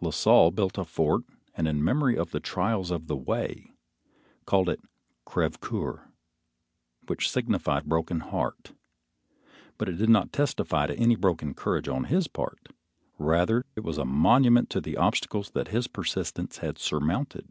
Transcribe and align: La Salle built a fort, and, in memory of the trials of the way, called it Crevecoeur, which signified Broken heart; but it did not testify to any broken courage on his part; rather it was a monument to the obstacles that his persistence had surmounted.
La 0.00 0.10
Salle 0.10 0.52
built 0.52 0.78
a 0.78 0.84
fort, 0.84 1.22
and, 1.56 1.66
in 1.66 1.82
memory 1.82 2.16
of 2.16 2.30
the 2.30 2.38
trials 2.38 2.92
of 2.92 3.08
the 3.08 3.16
way, 3.16 3.72
called 4.46 4.68
it 4.68 4.80
Crevecoeur, 5.24 6.12
which 7.08 7.28
signified 7.28 7.86
Broken 7.88 8.20
heart; 8.20 8.70
but 9.78 9.88
it 9.88 9.96
did 9.96 10.08
not 10.08 10.32
testify 10.32 10.86
to 10.86 10.94
any 10.96 11.16
broken 11.16 11.54
courage 11.54 11.88
on 11.88 12.04
his 12.04 12.28
part; 12.28 12.68
rather 13.18 13.66
it 13.74 13.82
was 13.82 13.98
a 13.98 14.04
monument 14.04 14.70
to 14.70 14.80
the 14.80 14.96
obstacles 14.96 15.50
that 15.54 15.66
his 15.74 15.88
persistence 15.88 16.58
had 16.58 16.78
surmounted. 16.78 17.48